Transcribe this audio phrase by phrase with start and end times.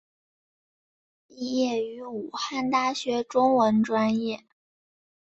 [1.27, 4.43] 毕业于武汉大学中文专业。